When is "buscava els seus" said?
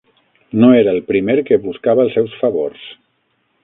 1.69-2.43